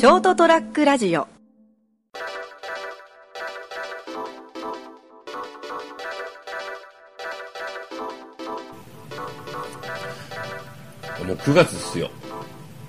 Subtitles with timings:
[0.00, 1.28] ショートトラックラジオ
[11.26, 12.10] もう9月ですよ。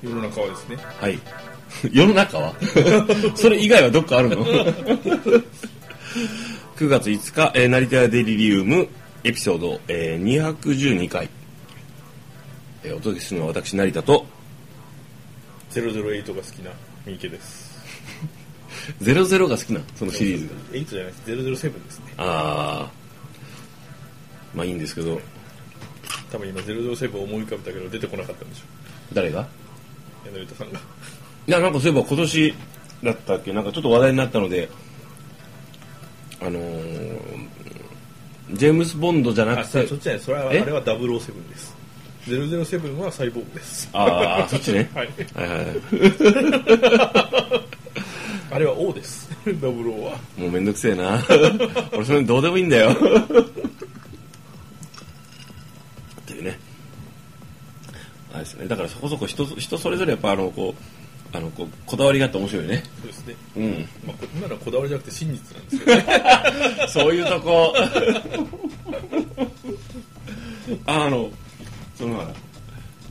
[0.02, 1.20] 世の中はですねはい。
[1.92, 2.54] 世の中は？
[3.36, 5.44] それ以外はどっかあるの ?9
[6.88, 8.88] 月5日、えー成田屋デリリウム
[9.26, 10.24] エピソード、えー
[10.64, 11.30] 212回、
[12.84, 14.26] えーお届けするのは私、成田と、
[15.72, 16.72] 008が好きな
[17.06, 17.72] 三池です。
[19.02, 20.54] 00が好きな、そのシリーズが。
[20.72, 21.22] 8じゃないです。
[21.32, 22.06] 007ですね。
[22.18, 25.20] あー、まあいいんですけど、
[26.32, 28.62] 多分今007を思い浮かべたけど出てこなかったんでしょ
[29.14, 29.48] 誰が？
[30.26, 30.80] 柳田さんが。
[30.80, 32.54] いや、なんかそういえば今年
[33.04, 34.70] だったっけ、なんかちょっと話題になったので、
[36.40, 37.48] あのー、
[38.54, 39.84] ジェームス・ボンドじゃなあくて。
[39.84, 40.22] そそっちじゃない。
[40.22, 41.76] それはあえれは007です
[42.28, 44.90] 007はサイボーグですああ、そっちね。
[44.94, 45.82] はいはいはいはい。
[48.52, 51.24] あれは O です00はもうめんどくせえな。
[51.94, 52.92] 俺それどうでもいいんだよ。
[52.92, 52.96] っ
[56.26, 56.60] ていうね。
[58.34, 58.68] あれですね。
[58.68, 60.76] だからそこそこ人人それぞれやっぱあのこ
[61.34, 62.84] うあのこうこだわりがあって面白いね。
[63.02, 63.88] そうですねうん。
[64.06, 67.74] まあこ今のはこだわりじゃなくて真実なんですよね そういうとこ。
[70.86, 71.32] あの
[72.02, 72.26] その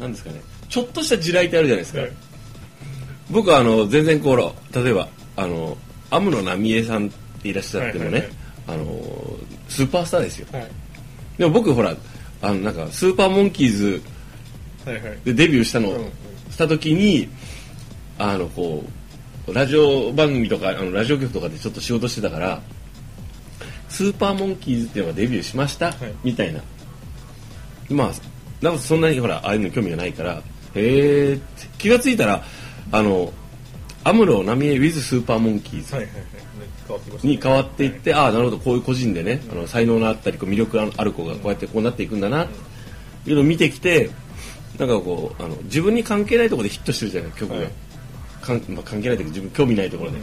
[0.00, 0.40] なんですかね。
[0.68, 2.00] ちょっとした地雷ってあるじゃないですか。
[2.00, 2.10] はい。
[3.30, 5.78] 僕はあの全然こう例えばあの
[6.10, 7.10] 安室奈美恵さんっ
[7.40, 8.30] ていらっしゃってもね、はいはいはい。
[8.66, 9.00] あの
[9.68, 10.48] スーパースターですよ。
[10.52, 10.70] はい。
[11.38, 11.94] でも僕ほら
[12.42, 14.02] あのなんかスーパーモンキーズ
[14.84, 15.18] はいはい。
[15.24, 16.10] でデビューしたの、うんうん。
[16.50, 17.28] した時に
[18.18, 18.82] あのこ
[19.46, 22.60] うラジオ番組とかあのラジオ局とかでちょっと仕事してたから
[23.88, 25.94] スーパーモンキーズっていうのがデビューしました、い。
[26.24, 26.60] みたいな。
[27.90, 28.12] まあ
[28.62, 30.42] なんかそんなにほらああいうの興味がないから
[30.74, 31.38] へえ
[31.78, 32.44] 気がついたら
[32.92, 33.32] あの
[34.04, 42.48] アムロ奈美恵 with スーパーモンキーズに変わっていって、ああなるほどこういう個人でね、あの才能のあったりこう魅力ある子がこうやってこうなっていくんだなっ
[43.24, 44.10] ていうのを見てきて
[44.78, 47.70] なんかこうあの自分に関係ないところでヒットしてるじゃない曲が、はい。
[48.40, 50.18] かんまあ、関係ないというか自分興味ないところで、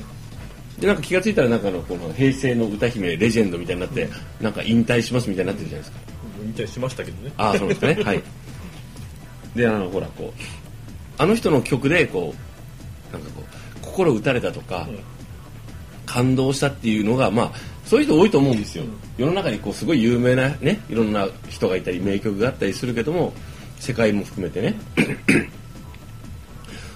[0.79, 4.09] でなんか気がついたらなんかあのこの平成の歌姫レジェンドみたいになって、
[4.41, 7.31] なんか引退しますみたいになってるじゃないですか引退しましたけどね。
[7.37, 7.97] ああそうですかね。
[8.03, 8.23] はい。
[9.55, 10.41] であのほらこう。
[11.19, 12.35] あの人の曲でこ
[13.09, 14.99] うなんかこう心打たれたとか、うん。
[16.07, 17.51] 感動したっていうのがまあ
[17.85, 18.83] そういう人多いと思うんですよ、
[19.17, 23.33] 世の中にこうすごい有名なねいろんな人がいたり名曲があったりするけども
[23.79, 24.75] 世界も含めてね。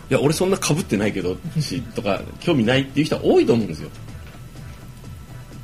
[0.10, 3.90] いや俺そんな被ってないけどし とか興味ないっていう人は多いと思うんですよ。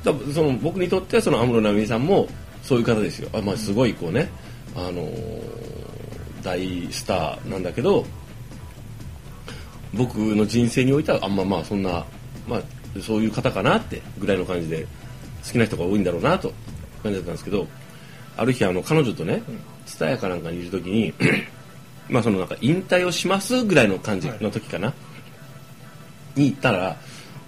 [0.05, 2.29] だからその僕にとってはその安室奈美恵さんも
[2.67, 3.29] そういう方ですよ。
[3.33, 4.29] あ、まあ、すごいこうね、
[4.75, 5.67] あのー
[6.47, 8.05] 大スターなんだけど
[9.93, 12.05] 僕の人生においてはあんままあそんな、
[12.47, 12.61] まあ、
[13.01, 14.85] そういう方かなってぐらいの感じで
[15.45, 16.53] 好きな人が多いんだろうなと
[17.03, 17.67] 感じだったんですけど
[18.37, 19.41] ある日あの彼女とね
[19.85, 21.13] 蔦屋かなんかにいる時に
[22.07, 24.93] まあそのなんか引退をしますぐらいの感じの時かな、
[26.35, 26.95] に行ったら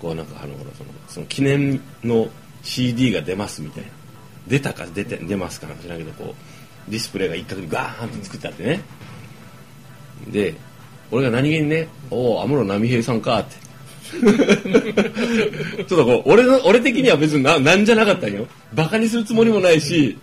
[0.01, 0.53] こうなんかあの
[1.07, 2.27] その記念の
[2.61, 3.89] CD が出ますみたいな
[4.49, 6.35] 出たか出て出ますかなんか知らんけどこ
[6.87, 8.81] うディスプレイが一角にガーンと作ってあってね、
[10.27, 10.55] で
[11.11, 13.69] 俺が何気にね「おお安室奈美恵さんか」って。
[14.09, 18.47] ちょっとこう俺の俺的には別にななんじゃなかったんよ。
[18.73, 20.17] バカにするつもりもないし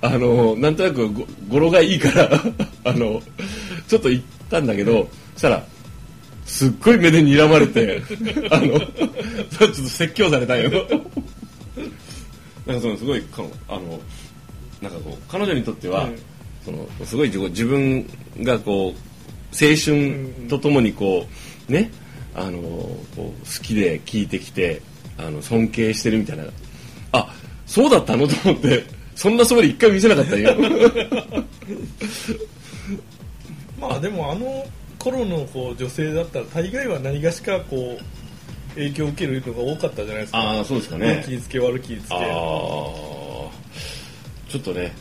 [0.00, 1.08] あのなんとなく
[1.48, 2.28] 語呂がいいから
[2.82, 3.22] あの
[3.86, 5.64] ちょっと言ったんだけどそしたら
[6.44, 8.02] すっごい目で睨まれて
[8.50, 8.80] あの
[9.48, 10.70] ちょっと説教されたんよ。
[12.70, 14.00] なんかそのすごいかあの
[14.80, 16.18] なんかこう彼女にとっては、うん。
[16.64, 18.06] そのすごい自分
[18.42, 18.92] がこう
[19.52, 21.26] 青春とともにこ
[21.68, 21.90] うね
[22.34, 24.82] あのこう好きで聞いてきて
[25.16, 26.44] あの尊敬してるみたいな。
[27.12, 27.34] あ
[27.66, 28.28] そうだったの？
[28.28, 30.54] と思ってそんなそばで一回見せなかったんよ。
[33.80, 34.66] まあでもあの
[34.98, 38.04] 頃のこう女性だったら大概は何がしかこう
[38.74, 40.38] 影響を受けるのが多かったじゃないですか。
[40.38, 41.22] ああそうですかね。
[41.26, 42.20] 気ぃつけ悪気ぃつああ
[44.46, 44.92] けちょっとね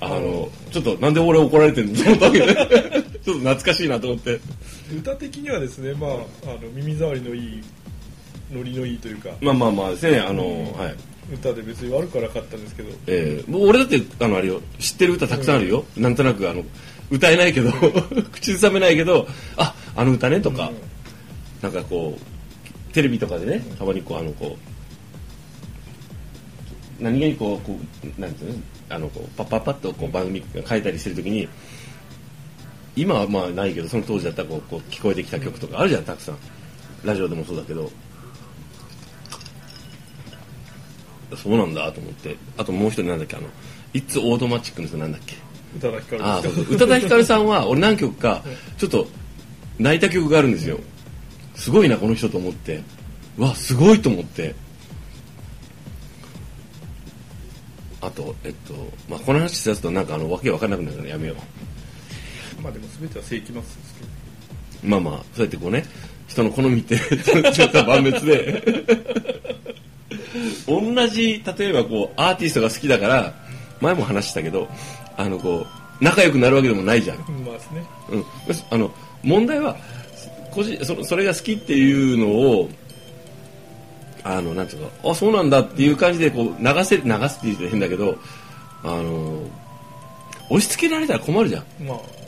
[0.00, 1.96] あのちょっとなんで俺怒られてるの？
[1.96, 2.62] と思ったわけねちょっ
[3.24, 4.40] と懐かしいなと思って。
[4.94, 7.62] 歌的にはですねまああの耳障りのいい
[8.50, 9.30] ノリのいいというか。
[9.40, 10.42] まあまあまあですねあの、
[10.76, 10.94] はい。
[11.32, 12.90] 歌で別に悪くはなかったんですけど。
[13.06, 16.64] えー、もう俺だってあのあれよ知ってる歌たくさんあるよ、なんとなくあの
[17.10, 17.70] 歌えないけど
[18.32, 20.76] 口ずさめないけどああの歌ねとか、うん。
[21.62, 22.29] なんかこう
[22.92, 24.56] テレビとかでねたまにこうあのこ
[27.00, 27.78] う何気にこうこ
[28.18, 28.58] うなんていうの？
[28.90, 31.48] あのこうパッパッパッとこう番組変えたりしてる時に
[32.96, 36.36] 今はまあないけどその当時だったらこうこう聞こえてきた曲とかあるじゃんたくさん。
[37.04, 37.90] ラジオでもそうだけど。
[41.36, 42.36] そうなんだと思って。
[42.58, 43.36] あともう一人なんだっけ？
[43.36, 43.46] あの
[43.94, 45.12] 「いつオートマチック」の人なん。
[45.12, 45.36] だっけ
[45.76, 45.92] 宇多
[46.88, 48.42] 田ヒカルさんは俺何曲か
[48.76, 49.06] ちょっと
[49.78, 50.80] 泣いた曲があるんですよ
[51.60, 52.82] すごいなこの人と思って。
[53.36, 54.54] うわすごいと思って。
[58.00, 58.72] あとえっと
[59.10, 61.34] まあこの話しだすとなんかあのわけわかんなくなるからやめよ
[62.58, 62.62] う。
[62.62, 64.88] まあでも全ては世紀末ですけど。
[64.88, 65.84] まあまあそうやってこうね
[66.28, 66.96] 人の好みって
[67.52, 68.84] ちょっと万別で。
[70.66, 73.34] 同じ例えばこうアーティストが好きだから
[73.82, 74.66] 前も話したけど
[75.16, 75.66] あのこ
[76.00, 77.84] う仲良くなるわけでもないじゃん、まあですね。
[78.10, 78.24] うん、
[78.70, 78.90] あの
[79.22, 79.76] 問題は
[80.50, 82.68] 個人そのそれが好きっていうのを
[84.22, 88.18] あのなんていうかあそうなんだっていう感じでこう流せ流すって言うと変だけど
[88.82, 89.42] あの
[90.50, 91.86] 押し付けられたら困るじゃん。
[91.86, 92.20] まあ。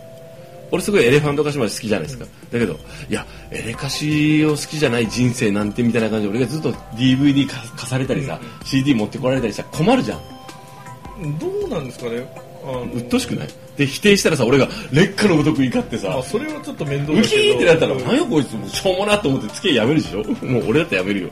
[0.72, 2.78] 俺すごいエレファントカシマシ好きじゃないですか、だけど
[3.10, 11.38] いやエレカシを好きじゃない人生なんてみたいな感じで俺がずっと DVD か貸されたりさ、CD 持ってこられたりしたら困るじゃん。
[11.38, 12.26] どうなんですかね
[12.64, 13.48] あの鬱陶しくない？
[13.76, 16.08] で否定したらさ俺が劣化のごとく怒ってさ。
[16.10, 17.42] まあそれはちょっと面倒ウキだけど。
[17.42, 20.24] ーってなったらうん何やこいつもうしょうもなと思って付き合いやめるでしょ？
[20.46, 21.30] もう俺だってやめるよ。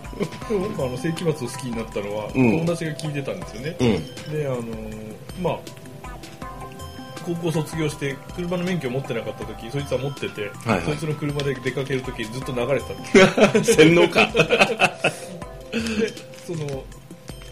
[0.49, 2.59] でも僕あの世紀末を好きになったのは、うん。
[2.61, 4.33] 友達が聞いてたんですよね、うん。
[4.33, 4.63] であの
[5.43, 5.59] まあ
[7.27, 10.83] 高校卒業して車の免許を持ってなかった時そいつは持ってて、はいはい。
[10.83, 12.95] そいつの車で出かける時ずっと流れて
[13.35, 14.27] たんです 洗脳か。
[15.73, 16.09] で
[16.47, 16.83] その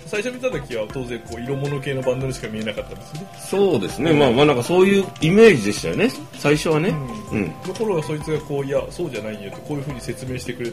[0.08, 3.28] 最初見た時は当然こう色物系のバンドにしか見えなかったんですよね。
[3.38, 4.12] そうですね。
[4.12, 6.10] まあまあなんかそういうイメージでしたよね。
[6.38, 6.88] 最初はね。
[7.30, 10.70] うん、ところがそいつがこういやそうじゃないよってこういうふうに説明してくれ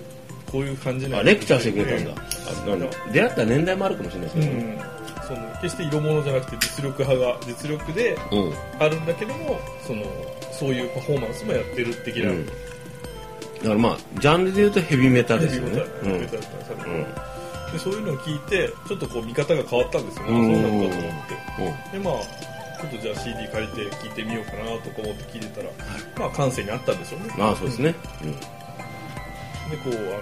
[0.50, 2.22] こういう感じなんレクチャーしてくれたんだ、
[2.66, 4.78] あなんだ出会った年代もあるかもしれないですけどね。
[5.22, 10.04] うん、その決して色物じゃなくて実力派が実力でうん、あるんだけどもその
[10.54, 12.46] そういうパフォーマンスもやってる的な、うん。
[12.46, 15.72] だからまあジャンルで言うとヘビメタですよね。
[15.72, 17.35] ヘビメタヘビメタだったんですようん
[17.76, 20.40] でそういうのを聞いてちょっとこう見方が変わったんですよね、うん。
[20.42, 21.94] あそうなんだと思って。
[21.94, 22.04] うん。
[22.04, 22.24] でまあ
[22.82, 25.70] ちょっとじゃあ CD 借りて聞いてみようかなとか思って聞いてたら、
[26.18, 27.34] まあ感性にあったんでしょうね。
[27.38, 28.32] まあそうですね、うん。
[28.32, 28.38] で
[29.84, 30.22] こうあの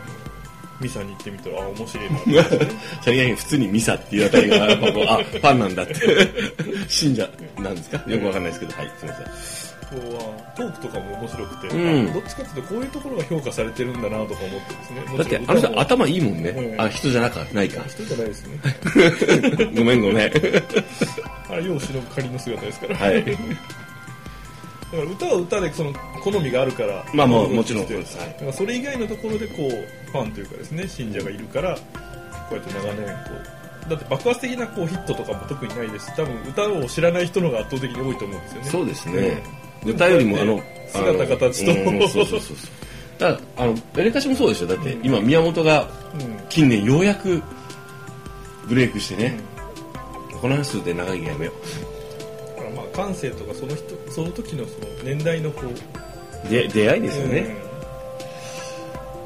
[0.79, 2.43] ミサに行ってみたらあ面白いな。
[3.01, 5.95] さりげに普通にミサっていうあたりがやっぱこうあファンなんだって
[6.89, 7.27] 信者
[7.59, 8.03] なんですか？
[8.07, 8.73] よくわかんないですけど。
[8.77, 12.09] はいすみませんこうはトークとかも面白くて、うん。
[12.09, 15.01] あどっちかっていうとこういうところが評価されてるんだなとか思ってですね。
[15.01, 16.81] もだってあの人頭いいもんね、うん。
[16.81, 17.83] あ人じゃなかないか。
[17.83, 18.59] 人じゃないですね。
[19.77, 20.31] ごめんごめん。
[21.49, 23.25] あれ世を忍ぶ仮の姿ですから、はい。
[23.25, 23.37] だか
[24.91, 25.93] ら歌は歌でその
[26.23, 27.87] 好みがあるからまあもうどもちろん。
[27.87, 28.27] そうですはい。
[28.27, 31.81] だからそれ以外のところでこうファンというかですね信者がいるからこ
[32.51, 38.69] うやって長年こうだって爆発的なこうヒットとかも特にないですし多分歌を知らない人の方が圧倒的に多いと思うんですよね。
[38.69, 39.43] そうですね、
[39.85, 41.71] 歌よりもあの姿形と。
[41.71, 42.57] うんそうそうそうそう。
[43.19, 44.67] だあのエレカシもそうでしょ。
[44.67, 46.43] だって今宮本がうん。
[46.49, 47.41] 近年ようやく
[48.67, 49.39] ブレイクしてね、
[50.39, 51.53] この話で長いやめよ
[52.57, 57.55] だからまあ感性とかその人その時のその年代のこううで出会いですよね、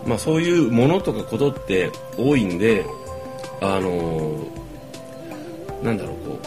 [0.06, 2.86] まあそういうものとかことって多いんで
[3.62, 6.40] あのーなんだろうこ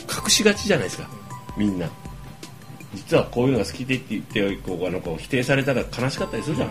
[0.00, 1.08] う隠しがちじゃないですか
[1.56, 1.88] みんな。
[2.94, 6.68] 実はこういうのが好きでって言ってこうあのこう否定されたら悲しかったりするじゃん。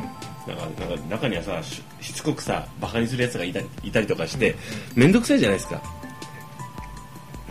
[0.48, 1.62] なんかなんか中にはさ
[2.02, 4.56] しつこくさバカにするやつがいたりいたりとかして
[4.96, 5.82] 面倒くさいじゃないですか。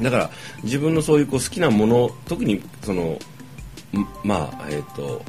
[0.01, 0.31] だから
[0.63, 3.19] 自分のそういうこう好きなもの特にその
[4.25, 5.23] まあえっ、と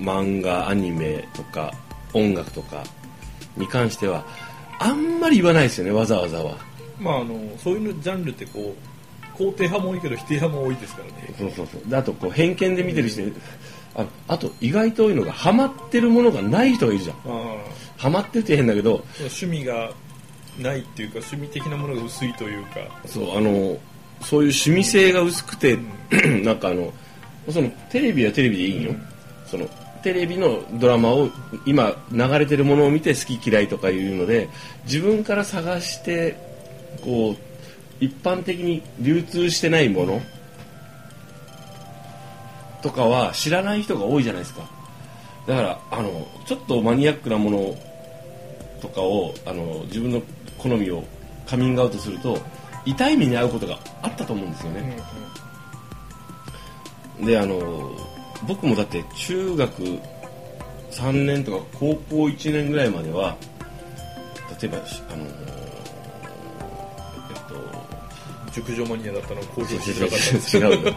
[0.00, 1.72] 漫画アニメとか
[2.12, 2.84] 音楽とか
[3.56, 4.24] に関しては
[4.78, 6.56] あんまり言わないですよねわざわざは。
[7.00, 8.97] まああのそういうジャンルってこう
[9.38, 11.34] 肯定派も多いけど否定派も多いですからね。
[11.38, 11.88] そうそうそう。
[11.88, 13.22] であとこう偏見で見てる人
[13.94, 17.16] ああと意外と多いのがハマってるものがない人がいるじゃん。
[17.26, 17.56] あ
[17.96, 19.90] ハマってるって変だけどあ趣味が
[20.58, 22.80] ないっていうか趣味的なものが薄いというか。
[23.06, 23.78] そうあの
[24.20, 25.78] そういう趣味性が薄くて、
[26.42, 26.92] なんかあの
[27.48, 28.82] そのテレビはテレビでいいん。
[28.82, 28.94] よ、
[29.46, 29.68] その
[30.02, 31.28] テレビのドラマを
[31.66, 34.48] 今流れてるものを見て好き嫌いとかいうので
[34.84, 36.36] 自分から探して
[37.04, 37.47] こう
[38.00, 40.22] 一般的に流通してないもの
[42.82, 44.62] とかは知らない人が多いじゃないですか。
[45.46, 47.74] だからあのちょっとマニアックなもの
[48.80, 50.22] とかをあの自分の
[50.58, 51.02] 好みを
[51.46, 52.38] カミングアウトすると
[52.84, 55.02] 痛い目に遭うことがあったと思うんですよね、
[57.20, 57.90] であの
[58.46, 59.82] 僕もだって中学
[60.90, 63.36] 3年とか高校1年ぐらいまでは
[64.60, 65.24] 例えばしあの
[68.52, 70.58] 熟女マニアだったのを向上としてなかった。
[70.58, 70.94] 違う違う違うよ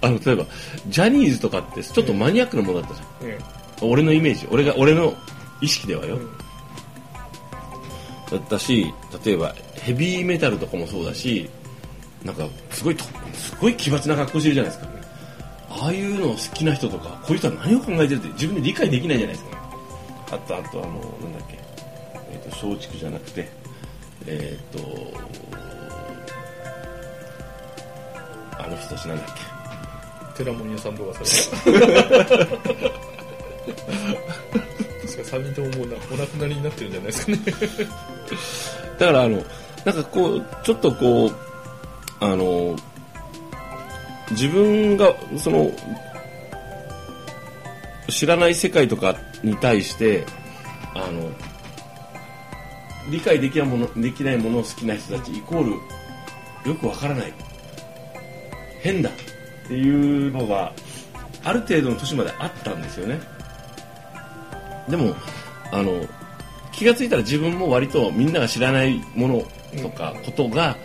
[0.00, 0.46] あの例えば
[0.88, 3.38] ジャニーズとかってちょっとマニアックなものだったじゃん、え
[3.82, 4.46] 俺のイメージ。
[4.50, 5.14] 俺が俺の
[5.60, 6.30] 意識ではよ、うん。
[8.30, 8.92] だったし
[9.24, 11.48] 例えばヘビーメタルとかもそうだし
[12.24, 13.04] なんかすごいと
[13.34, 14.90] すごい奇抜な格好してるじゃないですか。
[15.70, 19.70] ああいうの好きな人とかこういう人は何を考えてるって自分で理解できないじゃないですか。
[20.32, 21.58] あとあとあのなんだっけ。
[22.32, 23.48] えっ、と松竹じゃなくて
[24.26, 24.78] えっ、と
[28.58, 29.26] あの人たちなんだっ
[30.36, 30.44] け？
[30.44, 31.70] 寺門屋さんとかさ。
[31.70, 32.46] れた確か
[35.36, 37.38] 3人とももうなお亡くなりになってるんじゃないですかね。
[38.98, 39.42] だからあの
[39.84, 41.34] なんかこうちょっとこう
[42.20, 42.76] あの
[44.30, 45.70] 自分がその
[48.08, 50.24] 知らない世界とかに対して
[50.94, 51.30] あの
[53.08, 55.70] 理解できないものできないものを好きな人たちイコール
[56.70, 57.32] よくわからない。
[58.80, 59.10] 変だ。
[59.10, 59.12] っ
[59.68, 60.72] ていうのが
[61.44, 63.20] ある程度の年まであったんですよね。
[64.88, 65.14] でも
[65.72, 66.04] あの
[66.72, 69.42] 気がついたら自分も割とみんなが知らないもの
[69.80, 70.76] とかことが、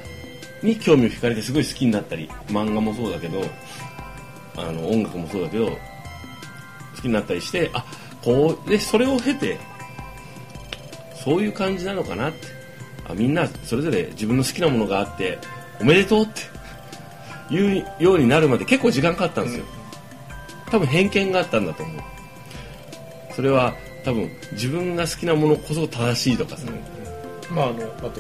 [0.62, 3.42] に興味を惹かれてすごい好きになったり漫画もそうだけど
[4.58, 7.86] あの音楽もそうだけど好きになったりしてあ
[8.24, 9.58] こうでそれを経て
[11.26, 12.66] そういう感じなのかなって。
[13.08, 15.38] あみんなそれぞれ自分の好きなものがあって
[15.80, 16.28] おめでとうっ
[17.50, 19.66] ていうようになるまで結構時間かかったんですよ、
[20.72, 22.02] 多分偏見があったんだと思う。
[23.36, 26.68] それは多分自分が好きなものこそ正しいとかさ、
[27.52, 28.12] まああのあとは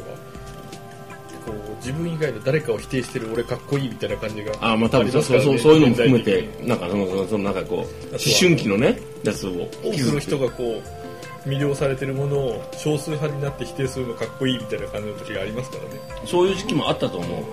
[1.46, 9.52] こう自分以外の誰かを否定してる俺かっこいいみたいな感じがあまあ多分そうそうそうそういうのも含めてなんかそのそのなんかこう思春期のねやつを
[9.84, 11.05] 多くの人がこう
[11.46, 15.90] 魅了されてるものを少数派になって否定するのかっこいいみたいな感じの時がありますからね。
[16.26, 17.44] そういう時期もあったと思う。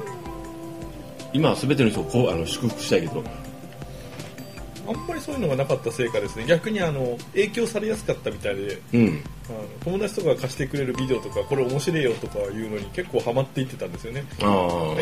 [1.33, 3.23] 今は全ての人をこうあの祝福したいけど。
[4.85, 6.45] あんまりそういうのがなかったせいかですね。
[6.47, 9.23] 逆にあの影響されやすかったみたいでうん。
[9.49, 14.25] あの友達とかが貸してくれるビデオとかこれ面白いよとかいうのに結構ハマっていってたんですよね。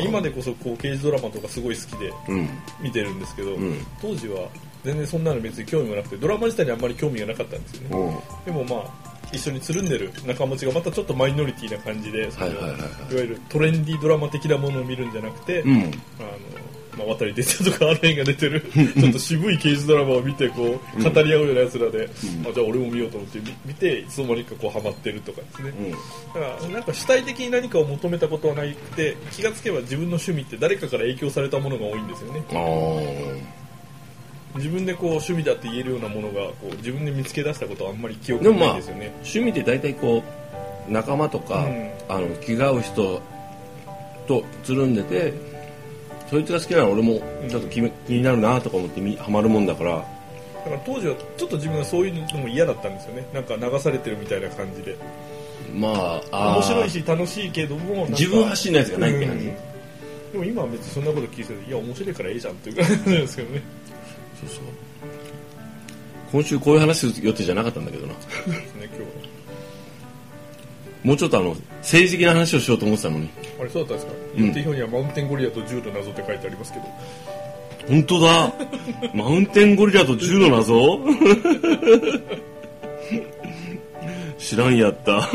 [0.04, 2.48] 今でこそこう刑事ドラマとかすごい好きでうん。
[2.80, 3.86] 見てるんですけど、ん。
[4.02, 4.48] 当時は
[4.84, 8.20] 全然そんなの別に興味がなくてドラマ自体にあんまり興味がなかったんですよね。
[8.46, 8.52] うん。
[8.52, 12.72] でもまあ一緒につるんでる仲間たちがまたちょっとマイノリティな感じでそのはいはいはい。
[12.72, 15.76] はいいわゆるトレンディードラマ的なものを見るんじゃなくて、うん。
[15.76, 15.90] あの
[16.98, 22.08] まあ、渡哲也とかアレンが出てる ちょっと渋い刑事ドラマを見てこう語り合うようなやつらで、
[22.48, 25.90] あじゃあ俺も見ようと思って見見ていつの間にかこうハマってるとかですね、うん。
[25.90, 32.42] だからなんか主体的に何かを求めたことはなくて気がつけば自分の趣味って誰かから影響されたものが多いんですよね。
[32.50, 33.59] あ
[34.56, 40.22] 自分でこう趣味だって言えるようなものがこう自分で見つけ出したことはあんまり記憶ないんですよね、趣味って大体こ
[40.88, 41.90] う仲間とか、うん。
[42.08, 43.22] あの気が合う人
[44.26, 45.32] とつるんでて
[46.28, 49.96] そいつが好きなら俺もちょっと気,、気になるなとか思ってみハマるもんだから。
[49.96, 53.26] だから当時はちょっと自分がそういうのも嫌だったんですよね。
[53.32, 54.96] なんか流されてるみたいな感じで。
[55.74, 59.54] まあ面白いし楽しいけども自分発信のやつがないって感じ、うん。
[60.32, 63.62] でも今は別にそんなこと聞いてていや面白いからええじゃんっていう感じなんですけどね
[64.40, 64.64] そうそう。
[66.32, 68.14] 今週こういう話する予定じゃなかったんだけどな。
[68.14, 68.20] そ
[68.50, 69.08] うですね今日は
[71.02, 73.30] もうちょっとあの政治的な話をしようと思ってたのに。
[73.58, 74.46] あれそうだったんですか、うん。
[74.48, 76.84] 予定表にはマウンテンゴリラと銃の謎って書いてありますけど。
[77.88, 78.52] 本当だ。
[79.14, 81.00] マウンテンゴリラと銃の謎？
[84.38, 85.28] 知らんやった。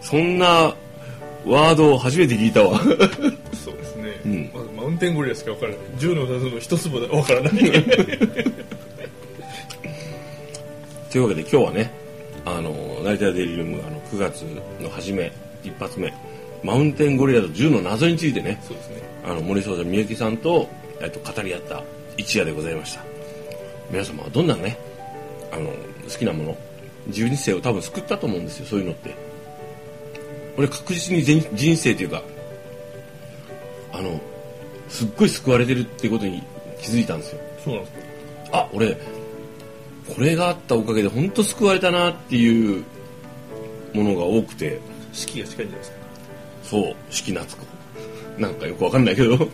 [0.00, 0.74] そんな
[1.44, 2.80] ワードを初めて聞いたわ。
[2.80, 2.86] そ
[4.24, 4.50] うん。
[4.54, 5.80] まずマウンテンゴリラしか分からない。
[5.98, 7.52] 銃の謎の一つも分からない。
[11.10, 11.90] というわけで今日はね
[12.44, 12.70] あの
[13.02, 14.42] 成田デイリールームあの9月
[14.80, 15.32] の初め
[15.64, 16.14] 一発目
[16.62, 19.02] マウンテンゴリラと銃の謎についてねそうですね。
[19.24, 20.68] あの森総みゆきさんと,、
[21.00, 21.82] えっと語り合った
[22.16, 23.02] 一夜でございました。
[23.90, 24.78] 皆様はどんなね
[25.52, 26.56] あの好きなもの
[27.08, 29.14] 自分生を多分救ったと思うんですよそういうのって。
[30.56, 32.22] 俺確実に人人生というか
[34.00, 34.18] あの
[34.88, 36.42] すっごい救われてるってことに
[36.80, 37.40] 気づいたんですよ。
[37.62, 38.58] そうなんですか。
[38.58, 42.84] あ俺これがあったおかげで本当救われたなっていう
[43.92, 44.80] ものが多くて。
[45.12, 45.96] 四季が近いんじゃないですか。
[46.62, 47.66] そう四季夏子。
[48.38, 49.48] なんかよくわかんないけど。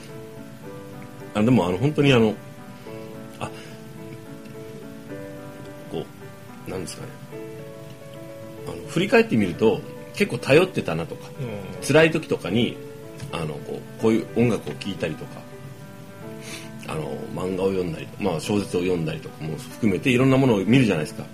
[1.34, 2.34] あでもあの本当にあの
[3.40, 3.50] あ
[5.90, 6.04] こ
[6.68, 7.08] うなんですかね。
[8.68, 9.80] あの振り返ってみると
[10.14, 11.86] 結構頼ってたなとかうん。
[11.86, 12.76] 辛い時とかに
[13.32, 15.40] あのこうこういう音楽を聴いたりとか
[16.88, 17.02] あの
[17.34, 21.24] 漫画を読んだり、まあ、小説を読んだりとかも含めていろんなものを見るじゃないですか。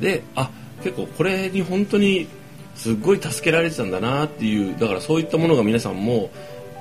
[0.00, 0.50] であ
[0.82, 2.26] 結構これに本当に
[2.74, 6.30] すっごい助けられてたんだなっていうだからそういったものが皆さんも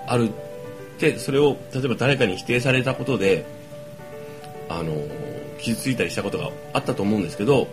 [0.07, 0.31] ある
[0.99, 3.45] でそれを例えば誰かに否定されたことで
[4.69, 4.93] あの
[5.59, 7.67] 傷ついたりしたことがあったと思うんですけど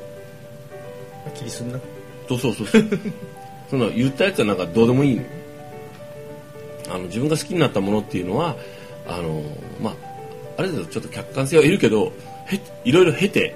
[1.34, 1.78] 気にすんな。
[2.28, 2.66] そうそうそう。
[3.70, 5.22] その言ったやつはなんかどうでもいいの
[6.90, 8.56] あの自分が好きになったものっていうのは
[9.06, 9.42] あの
[9.80, 9.94] まあ
[10.58, 12.12] ある程度ちょっと客観性はいるけど
[12.46, 13.54] へいろいろ経て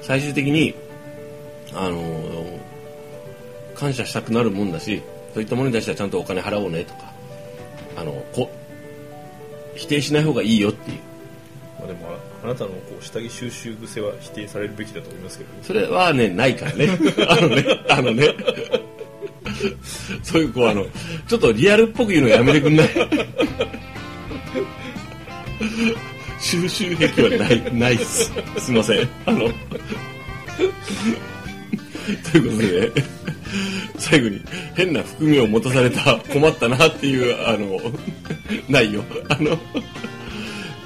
[0.00, 0.74] 最終的に
[1.74, 2.00] あの
[3.74, 5.02] 感謝したくなるもんだし
[5.34, 7.12] そういったものに対してはちゃんとお金払おうねとか
[7.96, 8.50] あのこ
[9.74, 10.98] 否定しない方がいいよっていう。
[11.78, 12.08] まあでも
[12.44, 15.50] あなたのこう下着収集癖は否定されるべきだと思いますけど。
[15.62, 16.88] それはねないからね。
[17.28, 18.34] あのねあのね
[20.22, 20.86] そういうこうあの
[21.26, 22.88] ちょっとリアルっぽく言うのやめてくんない？
[26.40, 28.32] 収集癖はないないっす。
[28.58, 29.08] すいません。
[29.26, 29.48] あの
[32.32, 32.92] ということで
[33.98, 34.42] 最後に
[34.74, 37.80] 変な含みを持たされた困ったなっていうあの
[38.68, 39.04] ないよ。
[39.28, 39.58] あの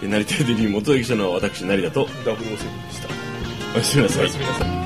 [0.02, 2.08] 成田デリー元駅者の私成田と。
[2.24, 3.08] ダブルオセブンでした。
[3.74, 4.85] おやすみなさいおやすみなさい